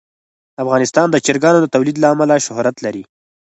افغانستان 0.63 1.07
د 1.11 1.15
چرګانو 1.25 1.59
د 1.61 1.65
تولید 1.73 1.97
له 1.99 2.07
امله 2.13 2.35
شهرت 2.45 2.75
لري. 2.85 3.03